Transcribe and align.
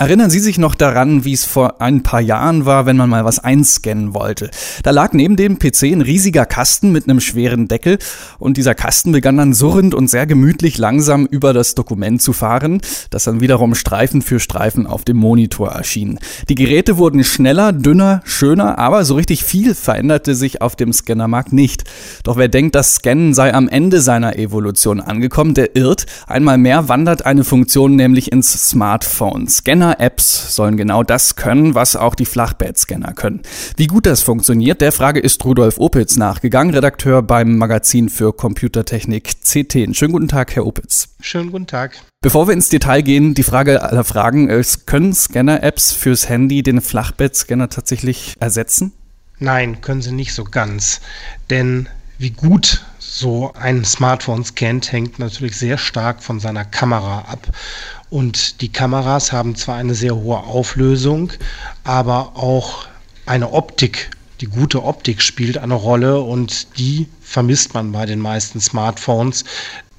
Erinnern 0.00 0.30
Sie 0.30 0.38
sich 0.38 0.56
noch 0.56 0.74
daran, 0.74 1.26
wie 1.26 1.34
es 1.34 1.44
vor 1.44 1.82
ein 1.82 2.02
paar 2.02 2.22
Jahren 2.22 2.64
war, 2.64 2.86
wenn 2.86 2.96
man 2.96 3.10
mal 3.10 3.26
was 3.26 3.38
einscannen 3.38 4.14
wollte? 4.14 4.50
Da 4.82 4.92
lag 4.92 5.12
neben 5.12 5.36
dem 5.36 5.58
PC 5.58 5.92
ein 5.92 6.00
riesiger 6.00 6.46
Kasten 6.46 6.90
mit 6.90 7.06
einem 7.06 7.20
schweren 7.20 7.68
Deckel 7.68 7.98
und 8.38 8.56
dieser 8.56 8.74
Kasten 8.74 9.12
begann 9.12 9.36
dann 9.36 9.52
surrend 9.52 9.94
und 9.94 10.08
sehr 10.08 10.26
gemütlich 10.26 10.78
langsam 10.78 11.26
über 11.26 11.52
das 11.52 11.74
Dokument 11.74 12.22
zu 12.22 12.32
fahren, 12.32 12.80
das 13.10 13.24
dann 13.24 13.42
wiederum 13.42 13.74
Streifen 13.74 14.22
für 14.22 14.40
Streifen 14.40 14.86
auf 14.86 15.04
dem 15.04 15.18
Monitor 15.18 15.68
erschien. 15.68 16.18
Die 16.48 16.54
Geräte 16.54 16.96
wurden 16.96 17.22
schneller, 17.22 17.74
dünner, 17.74 18.22
schöner, 18.24 18.78
aber 18.78 19.04
so 19.04 19.16
richtig 19.16 19.44
viel 19.44 19.74
veränderte 19.74 20.34
sich 20.34 20.62
auf 20.62 20.76
dem 20.76 20.94
Scannermarkt 20.94 21.52
nicht. 21.52 21.84
Doch 22.22 22.38
wer 22.38 22.48
denkt, 22.48 22.74
das 22.74 22.94
Scannen 22.94 23.34
sei 23.34 23.52
am 23.52 23.68
Ende 23.68 24.00
seiner 24.00 24.38
Evolution 24.38 25.02
angekommen, 25.02 25.52
der 25.52 25.76
irrt. 25.76 26.06
Einmal 26.26 26.56
mehr 26.56 26.88
wandert 26.88 27.26
eine 27.26 27.44
Funktion 27.44 27.96
nämlich 27.96 28.32
ins 28.32 28.70
Smartphone. 28.70 29.46
Scanner 29.46 29.89
Scanner-Apps 29.90 30.54
sollen 30.54 30.76
genau 30.76 31.02
das 31.02 31.36
können, 31.36 31.74
was 31.74 31.96
auch 31.96 32.14
die 32.14 32.26
Flachbettscanner 32.26 33.12
können. 33.12 33.42
Wie 33.76 33.86
gut 33.86 34.06
das 34.06 34.22
funktioniert, 34.22 34.80
der 34.80 34.92
Frage 34.92 35.20
ist 35.20 35.44
Rudolf 35.44 35.78
Opitz 35.78 36.16
nachgegangen, 36.16 36.74
Redakteur 36.74 37.22
beim 37.22 37.56
Magazin 37.56 38.08
für 38.08 38.32
Computertechnik 38.32 39.34
CT. 39.42 39.96
Schönen 39.96 40.12
guten 40.12 40.28
Tag, 40.28 40.54
Herr 40.54 40.66
Opitz. 40.66 41.08
Schönen 41.20 41.50
guten 41.50 41.66
Tag. 41.66 42.00
Bevor 42.22 42.46
wir 42.46 42.54
ins 42.54 42.68
Detail 42.68 43.02
gehen, 43.02 43.34
die 43.34 43.42
Frage 43.42 43.82
aller 43.82 44.04
Fragen, 44.04 44.48
können 44.86 45.12
Scanner-Apps 45.12 45.92
fürs 45.92 46.28
Handy 46.28 46.62
den 46.62 46.80
Flachbettscanner 46.80 47.68
tatsächlich 47.68 48.34
ersetzen? 48.38 48.92
Nein, 49.38 49.80
können 49.80 50.02
sie 50.02 50.12
nicht 50.12 50.34
so 50.34 50.44
ganz. 50.44 51.00
Denn 51.48 51.88
wie 52.18 52.30
gut 52.30 52.84
so 52.98 53.52
ein 53.58 53.84
Smartphone 53.84 54.44
scannt, 54.44 54.92
hängt 54.92 55.18
natürlich 55.18 55.56
sehr 55.56 55.78
stark 55.78 56.22
von 56.22 56.38
seiner 56.38 56.64
Kamera 56.64 57.20
ab. 57.20 57.48
Und 58.10 58.60
die 58.60 58.72
Kameras 58.72 59.30
haben 59.30 59.54
zwar 59.54 59.76
eine 59.76 59.94
sehr 59.94 60.16
hohe 60.16 60.38
Auflösung, 60.38 61.32
aber 61.84 62.36
auch 62.36 62.86
eine 63.24 63.52
Optik, 63.52 64.10
die 64.40 64.46
gute 64.46 64.82
Optik 64.82 65.22
spielt 65.22 65.58
eine 65.58 65.74
Rolle 65.74 66.20
und 66.20 66.78
die 66.78 67.06
vermisst 67.20 67.74
man 67.74 67.92
bei 67.92 68.06
den 68.06 68.18
meisten 68.18 68.60
Smartphones. 68.60 69.44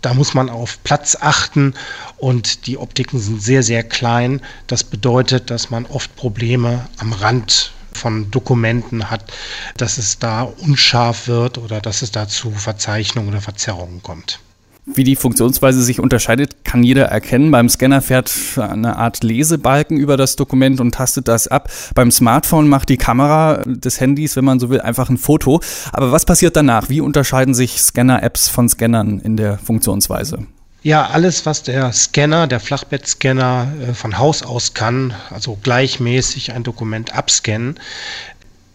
Da 0.01 0.13
muss 0.13 0.33
man 0.33 0.49
auf 0.49 0.83
Platz 0.83 1.15
achten 1.19 1.73
und 2.17 2.65
die 2.65 2.77
Optiken 2.77 3.19
sind 3.19 3.41
sehr, 3.41 3.63
sehr 3.63 3.83
klein. 3.83 4.41
Das 4.67 4.83
bedeutet, 4.83 5.49
dass 5.51 5.69
man 5.69 5.85
oft 5.85 6.15
Probleme 6.15 6.87
am 6.97 7.13
Rand 7.13 7.71
von 7.93 8.31
Dokumenten 8.31 9.09
hat, 9.11 9.31
dass 9.77 9.97
es 9.97 10.17
da 10.17 10.41
unscharf 10.41 11.27
wird 11.27 11.57
oder 11.59 11.79
dass 11.79 12.01
es 12.01 12.11
da 12.11 12.27
zu 12.27 12.51
Verzeichnungen 12.51 13.29
oder 13.29 13.41
Verzerrungen 13.41 14.01
kommt. 14.01 14.39
Wie 14.85 15.03
die 15.03 15.15
Funktionsweise 15.15 15.83
sich 15.83 15.99
unterscheidet, 15.99 16.65
kann 16.65 16.81
jeder 16.81 17.05
erkennen. 17.05 17.51
Beim 17.51 17.69
Scanner 17.69 18.01
fährt 18.01 18.33
eine 18.57 18.97
Art 18.97 19.23
Lesebalken 19.23 19.97
über 19.97 20.17
das 20.17 20.35
Dokument 20.35 20.79
und 20.79 20.95
tastet 20.95 21.27
das 21.27 21.47
ab. 21.47 21.71
Beim 21.93 22.09
Smartphone 22.09 22.67
macht 22.67 22.89
die 22.89 22.97
Kamera 22.97 23.61
des 23.65 23.99
Handys, 23.99 24.35
wenn 24.35 24.45
man 24.45 24.59
so 24.59 24.69
will, 24.71 24.81
einfach 24.81 25.09
ein 25.09 25.17
Foto. 25.17 25.61
Aber 25.93 26.11
was 26.11 26.25
passiert 26.25 26.55
danach? 26.55 26.89
Wie 26.89 26.99
unterscheiden 26.99 27.53
sich 27.53 27.79
Scanner-Apps 27.79 28.49
von 28.49 28.67
Scannern 28.67 29.19
in 29.19 29.37
der 29.37 29.59
Funktionsweise? 29.59 30.47
Ja, 30.83 31.05
alles, 31.05 31.45
was 31.45 31.61
der 31.61 31.93
Scanner, 31.93 32.47
der 32.47 32.59
Flachbettscanner 32.59 33.71
äh, 33.89 33.93
von 33.93 34.17
Haus 34.17 34.41
aus 34.41 34.73
kann, 34.73 35.13
also 35.29 35.59
gleichmäßig 35.61 36.53
ein 36.53 36.63
Dokument 36.63 37.15
abscannen, 37.15 37.79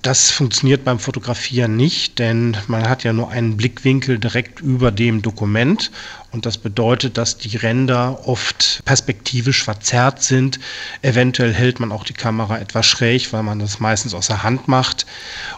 das 0.03 0.31
funktioniert 0.31 0.85
beim 0.85 1.01
Fotografieren 1.01 1.77
nicht, 1.77 2.21
denn 2.21 2.57
man 2.69 2.89
hat 2.89 3.03
ja 3.03 3.13
nur 3.13 3.31
einen 3.31 3.57
Blickwinkel 3.57 4.19
direkt 4.19 4.61
über 4.61 4.93
dem 4.93 5.21
Dokument 5.21 5.91
und 6.31 6.47
das 6.47 6.59
bedeutet, 6.59 7.17
dass 7.17 7.39
die 7.39 7.57
Ränder 7.57 8.29
oft 8.29 8.83
perspektivisch 8.85 9.65
verzerrt 9.65 10.23
sind. 10.23 10.61
Eventuell 11.03 11.53
hält 11.53 11.81
man 11.81 11.93
auch 11.93 12.05
die 12.05 12.13
Kamera 12.13 12.59
etwas 12.59 12.87
schräg, 12.87 13.33
weil 13.33 13.43
man 13.43 13.59
das 13.59 13.81
meistens 13.81 14.13
aus 14.13 14.27
der 14.27 14.43
Hand 14.43 14.69
macht. 14.69 15.07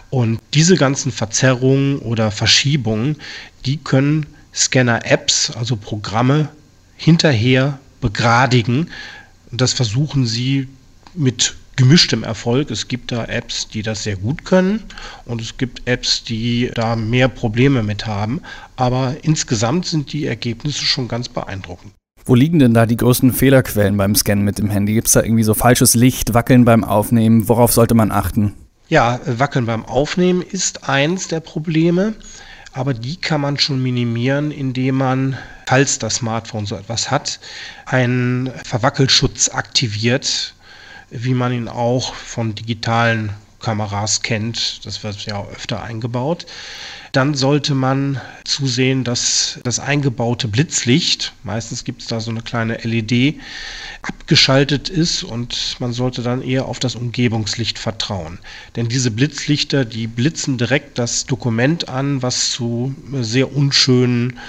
Und 0.09 0.39
diese 0.53 0.77
ganzen 0.77 1.11
Verzerrungen 1.11 1.99
oder 1.99 2.31
Verschiebungen, 2.31 3.17
die 3.65 3.77
können 3.77 4.25
Scanner-Apps, 4.55 5.51
also 5.51 5.75
Programme, 5.75 6.49
hinterher 6.95 7.77
begradigen. 8.01 8.89
Das 9.51 9.73
versuchen 9.73 10.25
sie 10.25 10.69
mit 11.13 11.55
gemischtem 11.79 12.23
Erfolg. 12.23 12.71
Es 12.71 12.89
gibt 12.89 13.13
da 13.13 13.23
Apps, 13.25 13.69
die 13.69 13.81
das 13.81 14.03
sehr 14.03 14.17
gut 14.17 14.43
können 14.43 14.83
und 15.25 15.39
es 15.41 15.57
gibt 15.57 15.87
Apps, 15.87 16.23
die 16.25 16.69
da 16.75 16.97
mehr 16.97 17.29
Probleme 17.29 17.83
mit 17.83 18.05
haben. 18.05 18.41
Aber 18.75 19.15
insgesamt 19.21 19.85
sind 19.85 20.11
die 20.11 20.25
Ergebnisse 20.25 20.83
schon 20.83 21.07
ganz 21.07 21.29
beeindruckend. 21.29 21.93
Wo 22.25 22.35
liegen 22.35 22.59
denn 22.59 22.73
da 22.73 22.85
die 22.85 22.97
größten 22.97 23.31
Fehlerquellen 23.31 23.95
beim 23.95 24.13
Scannen 24.13 24.43
mit 24.43 24.59
dem 24.59 24.69
Handy? 24.69 24.93
Gibt 24.93 25.07
es 25.07 25.13
da 25.13 25.23
irgendwie 25.23 25.43
so 25.43 25.53
falsches 25.53 25.95
Licht, 25.95 26.33
Wackeln 26.33 26.65
beim 26.65 26.83
Aufnehmen? 26.83 27.47
Worauf 27.47 27.71
sollte 27.71 27.95
man 27.95 28.11
achten? 28.11 28.53
Ja, 28.89 29.21
Wackeln 29.25 29.65
beim 29.65 29.85
Aufnehmen 29.85 30.41
ist 30.41 30.89
eins 30.89 31.29
der 31.29 31.39
Probleme, 31.39 32.13
aber 32.73 32.93
die 32.93 33.15
kann 33.15 33.39
man 33.39 33.57
schon 33.57 33.81
minimieren, 33.81 34.51
indem 34.51 34.95
man, 34.95 35.37
falls 35.65 35.97
das 35.97 36.15
Smartphone 36.15 36.65
so 36.65 36.75
etwas 36.75 37.09
hat, 37.09 37.39
einen 37.85 38.51
Verwackelschutz 38.65 39.49
aktiviert 39.49 40.55
wie 41.11 41.33
man 41.33 41.53
ihn 41.53 41.67
auch 41.67 42.13
von 42.13 42.55
digitalen 42.55 43.33
Kameras 43.59 44.21
kennt. 44.21 44.85
Das 44.85 45.03
wird 45.03 45.25
ja 45.25 45.45
öfter 45.47 45.83
eingebaut. 45.83 46.45
Dann 47.11 47.33
sollte 47.33 47.73
man 47.73 48.21
zusehen, 48.45 49.03
dass 49.03 49.59
das 49.63 49.79
eingebaute 49.79 50.47
Blitzlicht, 50.47 51.33
meistens 51.43 51.83
gibt 51.83 52.01
es 52.01 52.07
da 52.07 52.19
so 52.19 52.29
eine 52.29 52.41
kleine 52.41 52.77
LED, 52.83 53.39
abgeschaltet 54.03 54.89
ist 54.89 55.23
und 55.23 55.75
man 55.79 55.91
sollte 55.91 56.21
dann 56.21 56.43
eher 56.43 56.65
auf 56.65 56.79
das 56.79 56.95
Umgebungslicht 56.95 57.79
vertrauen. 57.79 58.37
Denn 58.75 58.89
diese 58.89 59.09
Blitzlichter, 59.11 59.85
die 59.85 60.05
blitzen 60.05 60.57
direkt 60.57 60.99
das 60.99 61.25
Dokument 61.25 61.89
an, 61.89 62.21
was 62.21 62.51
zu 62.51 62.95
sehr 63.11 63.55
unschönen 63.55 64.39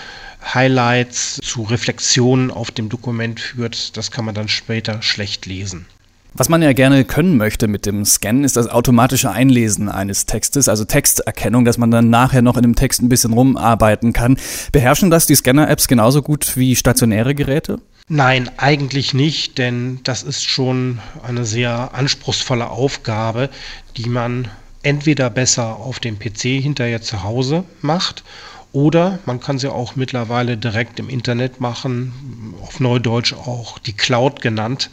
Highlights, 0.42 1.40
zu 1.42 1.62
Reflexionen 1.62 2.50
auf 2.50 2.70
dem 2.70 2.88
Dokument 2.90 3.40
führt. 3.40 3.96
Das 3.96 4.10
kann 4.10 4.26
man 4.26 4.34
dann 4.34 4.48
später 4.48 5.00
schlecht 5.02 5.46
lesen. 5.46 5.86
Was 6.32 6.48
man 6.48 6.62
ja 6.62 6.72
gerne 6.72 7.04
können 7.04 7.36
möchte 7.36 7.66
mit 7.66 7.86
dem 7.86 8.04
Scannen, 8.04 8.44
ist 8.44 8.56
das 8.56 8.68
automatische 8.68 9.32
Einlesen 9.32 9.88
eines 9.88 10.26
Textes, 10.26 10.68
also 10.68 10.84
Texterkennung, 10.84 11.64
dass 11.64 11.76
man 11.76 11.90
dann 11.90 12.08
nachher 12.08 12.40
noch 12.40 12.56
in 12.56 12.62
dem 12.62 12.76
Text 12.76 13.02
ein 13.02 13.08
bisschen 13.08 13.32
rumarbeiten 13.32 14.12
kann. 14.12 14.38
Beherrschen 14.70 15.10
das 15.10 15.26
die 15.26 15.34
Scanner-Apps 15.34 15.88
genauso 15.88 16.22
gut 16.22 16.56
wie 16.56 16.76
stationäre 16.76 17.34
Geräte? 17.34 17.80
Nein, 18.08 18.50
eigentlich 18.58 19.12
nicht, 19.12 19.58
denn 19.58 20.00
das 20.04 20.22
ist 20.22 20.44
schon 20.44 21.00
eine 21.22 21.44
sehr 21.44 21.94
anspruchsvolle 21.94 22.70
Aufgabe, 22.70 23.50
die 23.96 24.08
man 24.08 24.48
entweder 24.82 25.30
besser 25.30 25.76
auf 25.76 25.98
dem 25.98 26.18
PC 26.18 26.42
hinterher 26.62 27.02
zu 27.02 27.22
Hause 27.24 27.64
macht 27.82 28.24
oder 28.72 29.18
man 29.26 29.40
kann 29.40 29.58
sie 29.58 29.70
auch 29.70 29.96
mittlerweile 29.96 30.56
direkt 30.56 31.00
im 31.00 31.08
Internet 31.08 31.60
machen, 31.60 32.54
auf 32.62 32.78
Neudeutsch 32.78 33.32
auch 33.32 33.78
die 33.80 33.92
Cloud 33.92 34.40
genannt 34.40 34.90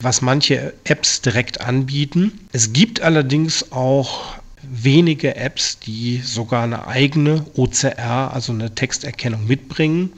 was 0.00 0.22
manche 0.22 0.74
Apps 0.84 1.20
direkt 1.22 1.60
anbieten. 1.60 2.40
Es 2.52 2.72
gibt 2.72 3.00
allerdings 3.00 3.72
auch 3.72 4.36
wenige 4.62 5.36
Apps, 5.36 5.78
die 5.78 6.18
sogar 6.18 6.64
eine 6.64 6.86
eigene 6.86 7.44
OCR, 7.56 8.32
also 8.32 8.52
eine 8.52 8.74
Texterkennung 8.74 9.46
mitbringen 9.46 10.12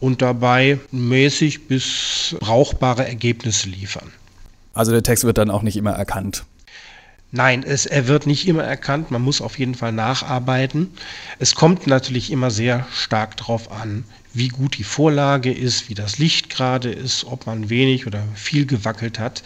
und 0.00 0.22
dabei 0.22 0.78
mäßig 0.90 1.68
bis 1.68 2.36
brauchbare 2.40 3.06
Ergebnisse 3.06 3.68
liefern. 3.68 4.10
Also 4.74 4.92
der 4.92 5.02
Text 5.02 5.24
wird 5.24 5.38
dann 5.38 5.50
auch 5.50 5.62
nicht 5.62 5.76
immer 5.76 5.92
erkannt. 5.92 6.44
Nein, 7.34 7.62
es, 7.62 7.86
er 7.86 8.08
wird 8.08 8.26
nicht 8.26 8.46
immer 8.46 8.62
erkannt. 8.62 9.10
Man 9.10 9.22
muss 9.22 9.40
auf 9.40 9.58
jeden 9.58 9.74
Fall 9.74 9.92
nacharbeiten. 9.92 10.92
Es 11.38 11.54
kommt 11.54 11.86
natürlich 11.86 12.30
immer 12.30 12.50
sehr 12.50 12.86
stark 12.92 13.38
darauf 13.38 13.72
an, 13.72 14.04
wie 14.34 14.48
gut 14.48 14.76
die 14.76 14.84
Vorlage 14.84 15.50
ist, 15.50 15.88
wie 15.88 15.94
das 15.94 16.18
Licht 16.18 16.50
gerade 16.50 16.90
ist, 16.90 17.24
ob 17.24 17.46
man 17.46 17.70
wenig 17.70 18.06
oder 18.06 18.22
viel 18.34 18.66
gewackelt 18.66 19.18
hat. 19.18 19.42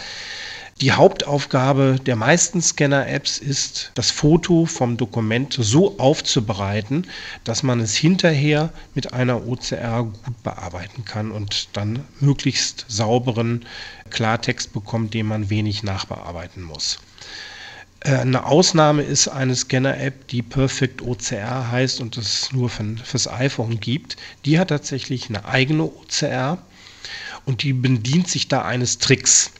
Die 0.81 0.91
Hauptaufgabe 0.91 2.01
der 2.05 2.17
meisten 2.17 2.61
Scanner-Apps 2.61 3.39
ist, 3.39 3.93
das 3.95 4.11
Foto 4.11 4.67
vom 4.67 4.97
Dokument 4.97 5.57
so 5.57 5.97
aufzubereiten, 6.01 7.07
dass 7.45 7.63
man 7.63 7.79
es 7.79 7.95
hinterher 7.95 8.71
mit 8.97 9.13
einer 9.13 9.47
OCR 9.47 10.03
gut 10.03 10.43
bearbeiten 10.43 11.05
kann 11.05 11.31
und 11.31 11.69
dann 11.73 12.01
möglichst 12.19 12.85
sauberen 12.89 13.65
Klartext 14.11 14.73
bekommt, 14.73 15.15
den 15.15 15.27
man 15.27 15.51
wenig 15.51 15.85
nachbearbeiten 15.85 16.65
muss. 16.65 16.99
Äh, 18.01 18.17
eine 18.17 18.45
Ausnahme 18.47 19.03
ist 19.03 19.29
eine 19.29 19.55
Scanner-App, 19.55 20.29
die 20.29 20.43
Perfect 20.43 21.03
OCR 21.03 21.71
heißt 21.71 22.01
und 22.01 22.17
es 22.17 22.53
nur 22.53 22.69
für, 22.69 22.97
fürs 23.03 23.29
iPhone 23.29 23.81
gibt. 23.81 24.17
Die 24.45 24.59
hat 24.59 24.69
tatsächlich 24.69 25.29
eine 25.29 25.45
eigene 25.45 25.85
OCR 25.85 26.59
und 27.45 27.63
die 27.63 27.73
bedient 27.73 28.29
sich 28.29 28.49
da 28.49 28.63
eines 28.63 28.99
Tricks. 28.99 29.53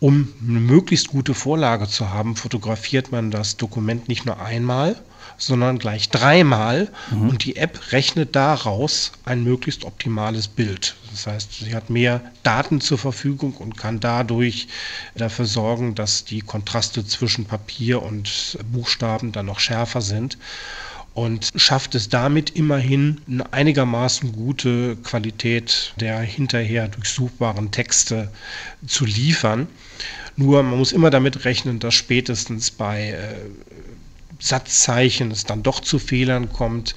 Um 0.00 0.32
eine 0.46 0.60
möglichst 0.60 1.08
gute 1.08 1.34
Vorlage 1.34 1.88
zu 1.88 2.10
haben, 2.10 2.36
fotografiert 2.36 3.10
man 3.10 3.30
das 3.30 3.56
Dokument 3.56 4.08
nicht 4.08 4.26
nur 4.26 4.40
einmal, 4.40 5.00
sondern 5.36 5.78
gleich 5.78 6.10
dreimal 6.10 6.88
mhm. 7.10 7.30
und 7.30 7.44
die 7.44 7.56
App 7.56 7.92
rechnet 7.92 8.36
daraus 8.36 9.12
ein 9.24 9.44
möglichst 9.44 9.84
optimales 9.84 10.48
Bild. 10.48 10.94
Das 11.10 11.26
heißt, 11.26 11.52
sie 11.60 11.74
hat 11.74 11.90
mehr 11.90 12.20
Daten 12.42 12.80
zur 12.80 12.98
Verfügung 12.98 13.54
und 13.54 13.76
kann 13.76 14.00
dadurch 14.00 14.68
dafür 15.14 15.46
sorgen, 15.46 15.94
dass 15.94 16.24
die 16.24 16.40
Kontraste 16.40 17.06
zwischen 17.06 17.44
Papier 17.44 18.02
und 18.02 18.58
Buchstaben 18.72 19.32
dann 19.32 19.46
noch 19.46 19.60
schärfer 19.60 20.00
sind 20.00 20.38
und 21.14 21.52
schafft 21.54 21.94
es 21.94 22.08
damit 22.08 22.50
immerhin 22.50 23.20
eine 23.28 23.52
einigermaßen 23.52 24.32
gute 24.32 24.96
Qualität 24.96 25.94
der 26.00 26.18
hinterher 26.20 26.88
durchsuchbaren 26.88 27.70
Texte 27.70 28.30
zu 28.86 29.04
liefern. 29.04 29.68
Nur 30.36 30.64
man 30.64 30.78
muss 30.78 30.90
immer 30.90 31.10
damit 31.10 31.44
rechnen, 31.44 31.78
dass 31.78 31.94
spätestens 31.94 32.72
bei 32.72 33.10
äh, 33.10 33.34
Satzzeichen 34.40 35.30
es 35.30 35.44
dann 35.44 35.62
doch 35.62 35.80
zu 35.80 35.98
Fehlern 35.98 36.52
kommt. 36.52 36.94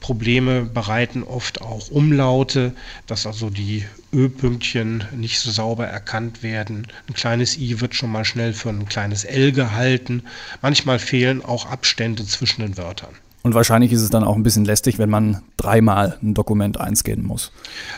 Probleme 0.00 0.62
bereiten 0.62 1.22
oft 1.22 1.60
auch 1.60 1.90
Umlaute, 1.90 2.74
dass 3.06 3.26
also 3.26 3.50
die 3.50 3.84
Ö-Pünktchen 4.12 5.04
nicht 5.14 5.38
so 5.40 5.50
sauber 5.50 5.86
erkannt 5.86 6.42
werden. 6.42 6.86
Ein 7.08 7.14
kleines 7.14 7.56
i 7.56 7.80
wird 7.80 7.94
schon 7.94 8.10
mal 8.10 8.24
schnell 8.24 8.52
für 8.54 8.70
ein 8.70 8.88
kleines 8.88 9.24
l 9.24 9.52
gehalten. 9.52 10.22
Manchmal 10.62 10.98
fehlen 10.98 11.44
auch 11.44 11.66
Abstände 11.66 12.24
zwischen 12.26 12.62
den 12.62 12.76
Wörtern. 12.76 13.14
Und 13.42 13.54
wahrscheinlich 13.54 13.92
ist 13.92 14.02
es 14.02 14.10
dann 14.10 14.22
auch 14.22 14.36
ein 14.36 14.42
bisschen 14.42 14.64
lästig, 14.64 14.98
wenn 14.98 15.08
man 15.08 15.42
dreimal 15.56 16.18
ein 16.22 16.34
Dokument 16.34 16.78
einscannen 16.78 17.24
muss. 17.24 17.52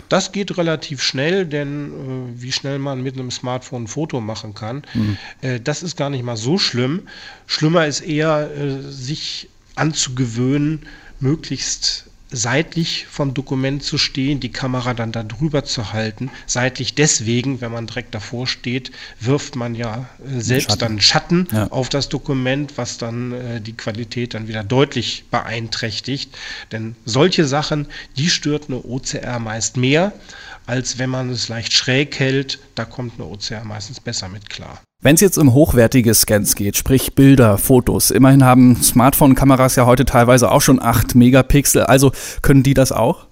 Das 0.09 0.31
geht 0.31 0.57
relativ 0.57 1.03
schnell, 1.03 1.47
denn 1.47 1.87
äh, 1.87 2.43
wie 2.43 2.53
schnell 2.53 2.79
man 2.79 3.03
mit 3.03 3.15
einem 3.15 3.31
Smartphone 3.31 3.85
ein 3.85 3.87
Foto 3.89 4.21
machen 4.21 4.55
kann, 4.55 4.83
mhm. 4.95 5.17
äh, 5.41 5.61
das 5.61 5.83
ist 5.83 5.97
gar 5.97 6.11
nicht 6.11 6.23
mal 6.23 6.37
so 6.37 6.59
schlimm. 6.59 7.03
Schlimmer 7.47 7.87
ist 7.87 8.01
eher, 8.03 8.51
äh, 8.57 8.83
sich 8.83 9.49
anzugewöhnen, 9.75 10.87
möglichst 11.19 12.07
seitlich 12.33 13.07
vom 13.09 13.35
Dokument 13.35 13.83
zu 13.83 13.99
stehen, 13.99 14.41
die 14.41 14.51
Kamera 14.51 14.95
dann 14.95 15.13
da 15.13 15.23
drüber 15.23 15.65
zu 15.65 15.93
halten. 15.93 16.31
Seitlich 16.47 16.95
deswegen, 16.95 17.61
wenn 17.61 17.71
man 17.71 17.87
direkt 17.87 18.15
davor 18.15 18.47
steht, 18.47 18.91
wirft 19.21 19.55
man 19.55 19.75
ja 19.75 20.09
äh, 20.25 20.41
selbst 20.41 20.71
Schatten. 20.71 20.81
dann 20.81 21.01
Schatten 21.01 21.49
ja. 21.53 21.67
auf 21.69 21.89
das 21.89 22.09
Dokument, 22.09 22.77
was 22.77 22.99
dann 22.99 23.33
äh, 23.33 23.61
die 23.61 23.75
Qualität 23.75 24.35
dann 24.35 24.49
wieder 24.49 24.65
deutlich 24.65 25.25
beeinträchtigt. 25.31 26.37
Denn 26.73 26.97
solche 27.05 27.45
Sachen, 27.45 27.87
die 28.17 28.31
stört 28.31 28.69
eine 28.69 28.83
OCR 28.85 29.39
meist 29.39 29.77
mehr, 29.77 30.13
als 30.67 30.99
wenn 30.99 31.11
man 31.11 31.31
es 31.31 31.49
leicht 31.49 31.73
schräg 31.73 32.19
hält. 32.19 32.59
Da 32.75 32.85
kommt 32.85 33.15
eine 33.15 33.29
OCR 33.29 33.65
meistens 33.65 34.01
besser 34.01 34.29
mit 34.29 34.49
klar. 34.49 34.81
Wenn 35.05 35.17
es 35.17 35.21
jetzt 35.21 35.37
um 35.37 35.53
hochwertige 35.53 36.15
Scans 36.15 36.55
geht, 36.55 36.77
sprich 36.77 37.15
Bilder, 37.15 37.59
Fotos, 37.59 38.13
immerhin 38.13 38.45
haben 38.45 38.81
Smartphone-Kameras 38.81 39.75
ja 39.75 39.85
heute 39.85 40.05
teilweise 40.05 40.49
auch 40.51 40.63
schon 40.63 40.81
8 40.81 41.17
Megapixel, 41.17 41.83
also 41.83 42.13
können 42.41 42.63
die 42.63 42.75
das 42.75 42.93
auch? 42.93 43.27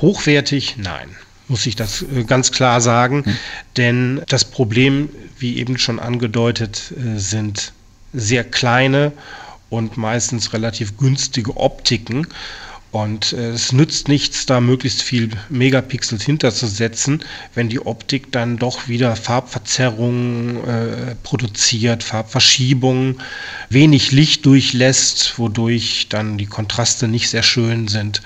Hochwertig, 0.00 0.76
nein 0.76 1.08
muss 1.48 1.64
ich 1.64 1.76
das 1.76 2.02
äh, 2.02 2.24
ganz 2.24 2.52
klar 2.52 2.82
sagen. 2.82 3.24
Hm. 3.24 3.36
Denn 3.78 4.22
das 4.28 4.44
Problem, 4.44 5.08
wie 5.38 5.56
eben 5.56 5.78
schon 5.78 5.98
angedeutet, 5.98 6.92
äh, 6.92 7.18
sind 7.18 7.72
sehr 8.12 8.44
kleine 8.44 9.12
und 9.70 9.96
meistens 9.96 10.52
relativ 10.52 10.96
günstige 10.96 11.56
Optiken. 11.56 12.26
Und 12.90 13.34
äh, 13.34 13.50
es 13.50 13.72
nützt 13.72 14.08
nichts, 14.08 14.46
da 14.46 14.60
möglichst 14.60 15.02
viel 15.02 15.28
Megapixels 15.50 16.24
hinterzusetzen, 16.24 17.22
wenn 17.54 17.68
die 17.68 17.84
Optik 17.84 18.32
dann 18.32 18.56
doch 18.56 18.88
wieder 18.88 19.14
Farbverzerrungen 19.14 20.56
äh, 20.66 21.14
produziert, 21.22 22.02
Farbverschiebungen, 22.02 23.20
wenig 23.68 24.12
Licht 24.12 24.46
durchlässt, 24.46 25.38
wodurch 25.38 26.06
dann 26.08 26.38
die 26.38 26.46
Kontraste 26.46 27.08
nicht 27.08 27.28
sehr 27.28 27.42
schön 27.42 27.88
sind. 27.88 28.22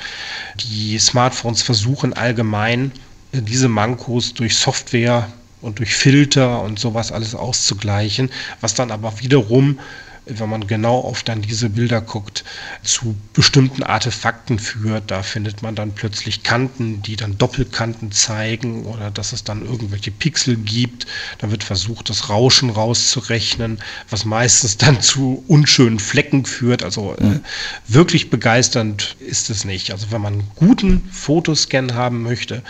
Die 0.61 0.97
Smartphones 0.99 1.63
versuchen 1.63 2.13
allgemein, 2.13 2.93
diese 3.33 3.69
Mankos 3.69 4.35
durch 4.35 4.55
Software 4.57 5.27
und 5.61 5.79
durch 5.79 5.95
Filter 5.95 6.63
und 6.63 6.79
sowas 6.79 7.11
alles 7.11 7.35
auszugleichen, 7.35 8.31
was 8.61 8.75
dann 8.75 8.91
aber 8.91 9.21
wiederum 9.21 9.79
wenn 10.27 10.49
man 10.49 10.67
genau 10.67 11.01
auf 11.01 11.23
dann 11.23 11.43
diese 11.43 11.69
Bilder 11.69 12.01
guckt, 12.01 12.45
zu 12.83 13.17
bestimmten 13.33 13.83
Artefakten 13.83 14.59
führt. 14.59 15.11
Da 15.11 15.23
findet 15.23 15.63
man 15.63 15.75
dann 15.75 15.93
plötzlich 15.93 16.43
Kanten, 16.43 17.03
die 17.03 17.17
dann 17.17 17.39
Doppelkanten 17.39 18.13
zeigen 18.13 18.85
oder 18.85 19.11
dass 19.11 19.33
es 19.33 19.45
dann 19.45 19.65
irgendwelche 19.65 20.11
Pixel 20.11 20.57
gibt. 20.57 21.07
Da 21.39 21.51
wird 21.51 21.65
versucht, 21.65 22.09
das 22.09 22.29
Rauschen 22.29 22.71
rauszurechnen, 22.71 23.79
was 24.11 24.25
meistens 24.25 24.77
dann 24.77 25.01
zu 25.01 25.45
unschönen 25.49 25.99
Flecken 25.99 26.45
führt. 26.45 26.83
Also 26.83 27.17
äh, 27.17 27.41
wirklich 27.89 28.31
begeisternd 28.31 29.17
ist 29.19 29.51
es 29.51 29.65
nicht. 29.65 29.91
Also 29.91 30.11
wenn 30.11 30.21
man 30.21 30.35
einen 30.35 30.51
guten 30.55 31.09
Fotoscan 31.11 31.95
haben 31.95 32.23
möchte, 32.23 32.63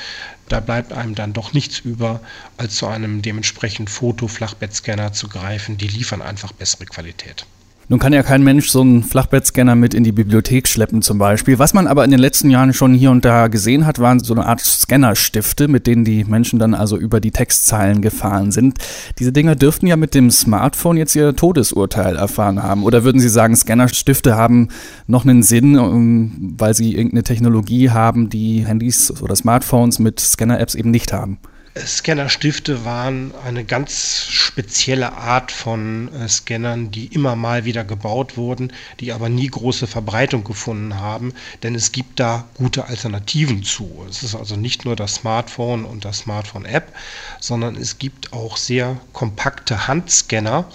da 0.53 0.61
bleibt 0.61 0.93
einem 0.93 1.15
dann 1.15 1.33
doch 1.33 1.55
nichts 1.55 1.79
über, 1.79 2.21
als 2.59 2.75
zu 2.75 2.87
einem 2.87 3.23
dementsprechend 3.23 3.89
Foto-Flachbettscanner 3.89 5.15
zu 5.15 5.29
greifen. 5.29 5.79
Die 5.79 5.89
liefern 5.89 6.21
einfach 6.21 6.53
bessere 6.53 6.85
Qualität. 6.85 7.47
Nun 7.93 7.99
kann 7.99 8.15
ja 8.15 8.23
kein 8.23 8.43
Mensch 8.43 8.71
so 8.71 8.81
einen 8.81 9.03
Flachbettscanner 9.03 9.75
mit 9.75 9.93
in 9.93 10.03
die 10.03 10.13
Bibliothek 10.13 10.67
schleppen 10.67 11.03
zum 11.03 11.19
Beispiel. 11.19 11.59
Was 11.59 11.75
man 11.75 11.87
aber 11.87 12.07
in 12.07 12.11
den 12.11 12.21
letzten 12.21 12.49
Jahren 12.49 12.73
schon 12.73 12.95
hier 12.95 13.11
und 13.11 13.23
da 13.23 13.49
gesehen 13.49 13.85
hat, 13.85 13.99
waren 13.99 14.19
so 14.19 14.33
eine 14.33 14.47
Art 14.47 14.61
Scannerstifte, 14.61 15.69
mit 15.69 15.87
denen 15.87 16.03
die 16.03 16.25
Menschen 16.25 16.59
dann 16.59 16.73
also 16.73 16.97
über 16.97 17.21
die 17.21 17.33
Textzeilen 17.33 18.01
gefahren 18.01 18.51
sind. 18.51 18.79
Diese 19.19 19.31
Dinger 19.31 19.57
dürften 19.57 19.87
ja 19.87 19.97
mit 19.97 20.15
dem 20.15 20.31
Smartphone 20.31 20.97
jetzt 20.97 21.15
ihr 21.15 21.37
Todesurteil 21.37 22.17
erfahren 22.17 22.63
haben. 22.63 22.83
Oder 22.85 23.05
würden 23.05 23.21
Sie 23.21 23.29
sagen, 23.29 23.55
Scannerstifte 23.55 24.37
haben 24.37 24.69
noch 25.07 25.27
einen 25.27 25.43
Sinn, 25.43 26.55
weil 26.57 26.73
sie 26.73 26.95
irgendeine 26.95 27.25
Technologie 27.25 27.91
haben, 27.91 28.31
die 28.31 28.65
Handys 28.67 29.21
oder 29.21 29.37
Smartphones 29.37 29.99
mit 29.99 30.19
Scanner-Apps 30.19 30.77
eben 30.77 30.91
nicht 30.91 31.13
haben? 31.13 31.41
Scannerstifte 31.79 32.85
waren 32.85 33.33
eine 33.47 33.65
ganz 33.65 34.27
spezielle 34.29 35.15
Art 35.15 35.51
von 35.51 36.13
äh, 36.13 36.29
Scannern, 36.29 36.91
die 36.91 37.07
immer 37.07 37.35
mal 37.35 37.65
wieder 37.65 37.83
gebaut 37.83 38.37
wurden, 38.37 38.73
die 39.01 39.13
aber 39.13 39.31
nie 39.31 39.47
große 39.47 39.87
Verbreitung 39.87 40.45
gefunden 40.45 41.01
haben, 41.01 41.33
denn 41.63 41.75
es 41.75 41.91
gibt 41.91 42.21
da 42.21 42.45
gute 42.55 42.85
Alternativen 42.85 43.63
zu. 43.63 44.05
Es 44.09 44.23
ist 44.23 44.35
also 44.35 44.57
nicht 44.57 44.85
nur 44.85 44.97
das 44.97 45.15
Smartphone 45.15 45.87
und 45.87 46.05
das 46.05 46.19
Smartphone-App, 46.19 46.95
sondern 47.41 47.77
es 47.77 47.99
gibt 47.99 48.35
auch 48.35 48.59
sehr 48.59 49.01
kompakte 49.15 49.89
Handscanner, 49.89 50.67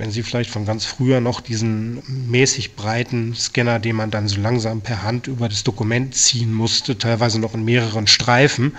wenn 0.00 0.10
Sie 0.10 0.22
vielleicht 0.22 0.48
von 0.48 0.64
ganz 0.64 0.86
früher 0.86 1.20
noch 1.20 1.42
diesen 1.42 2.02
mäßig 2.30 2.74
breiten 2.74 3.34
Scanner, 3.34 3.78
den 3.78 3.96
man 3.96 4.10
dann 4.10 4.28
so 4.28 4.40
langsam 4.40 4.80
per 4.80 5.02
Hand 5.02 5.26
über 5.26 5.46
das 5.46 5.62
Dokument 5.62 6.14
ziehen 6.14 6.54
musste, 6.54 6.96
teilweise 6.96 7.38
noch 7.38 7.52
in 7.52 7.66
mehreren 7.66 8.06
Streifen. 8.06 8.72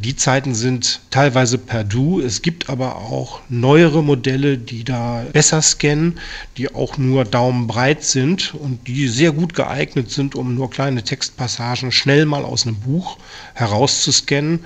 Die 0.00 0.16
Zeiten 0.16 0.52
sind 0.52 1.00
teilweise 1.10 1.58
per 1.58 1.84
Du. 1.84 2.20
Es 2.20 2.42
gibt 2.42 2.68
aber 2.68 2.96
auch 2.96 3.40
neuere 3.48 4.02
Modelle, 4.02 4.58
die 4.58 4.82
da 4.82 5.24
besser 5.32 5.62
scannen, 5.62 6.18
die 6.56 6.74
auch 6.74 6.98
nur 6.98 7.24
daumenbreit 7.24 8.02
sind 8.02 8.54
und 8.54 8.88
die 8.88 9.06
sehr 9.06 9.30
gut 9.30 9.54
geeignet 9.54 10.10
sind, 10.10 10.34
um 10.34 10.56
nur 10.56 10.70
kleine 10.70 11.04
Textpassagen 11.04 11.92
schnell 11.92 12.26
mal 12.26 12.44
aus 12.44 12.66
einem 12.66 12.80
Buch 12.80 13.18
herauszuscannen. 13.54 14.58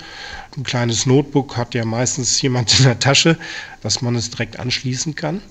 Ein 0.57 0.63
kleines 0.63 1.05
Notebook 1.05 1.55
hat 1.55 1.75
ja 1.75 1.85
meistens 1.85 2.41
jemand 2.41 2.79
in 2.79 2.85
der 2.85 2.97
Tasche, 2.97 3.37
dass 3.81 4.01
man 4.01 4.15
es 4.15 4.31
direkt 4.31 4.57
anschließen 4.57 5.13
kann. 5.13 5.41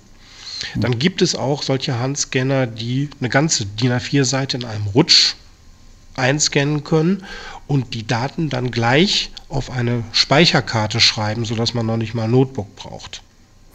Dann 0.77 0.99
gibt 0.99 1.23
es 1.23 1.35
auch 1.35 1.63
solche 1.63 1.99
Handscanner, 1.99 2.67
die 2.67 3.11
eine 3.21 3.29
ganze 3.29 3.67
DIN 3.67 3.93
A4-Seite 3.93 4.57
in 4.57 4.65
einem 4.65 4.87
Rutsch 4.89 5.35
einscannen 6.17 6.85
können 6.85 7.25
und 7.67 7.95
die 7.95 8.07
Daten 8.07 8.51
dann 8.51 8.71
gleich 8.71 9.31
auf 9.49 9.71
eine 9.71 10.03
Speicherkarte 10.13 11.01
schreiben, 11.01 11.45
sodass 11.45 11.75
man 11.75 11.87
noch 11.87 11.97
nicht 11.97 12.15
mal 12.15 12.25
ein 12.25 12.31
Notebook 12.31 12.75
braucht. 12.77 13.23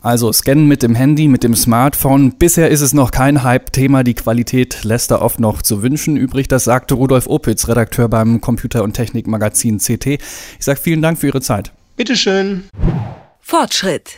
Also 0.01 0.33
scannen 0.33 0.67
mit 0.67 0.83
dem 0.83 0.95
Handy, 0.95 1.29
mit 1.29 1.43
dem 1.45 1.55
Smartphone. 1.55 2.33
Bisher 2.33 2.69
ist 2.69 2.81
es 2.81 2.93
noch 2.93 3.11
kein 3.11 3.41
Hype-Thema. 3.41 4.03
Die 4.03 4.15
Qualität 4.15 4.83
lässt 4.83 5.11
da 5.11 5.21
oft 5.21 5.39
noch 5.39 5.61
zu 5.61 5.81
wünschen 5.81 6.17
übrig. 6.17 6.49
Das 6.49 6.65
sagte 6.65 6.95
Rudolf 6.95 7.27
Opitz, 7.27 7.69
Redakteur 7.69 8.09
beim 8.09 8.41
Computer- 8.41 8.83
und 8.83 8.93
Technikmagazin 8.93 9.77
CT. 9.77 10.07
Ich 10.07 10.19
sage 10.59 10.81
vielen 10.81 11.01
Dank 11.01 11.19
für 11.19 11.27
Ihre 11.27 11.39
Zeit. 11.39 11.71
Bitteschön. 11.95 12.65
Fortschritt. 13.39 14.17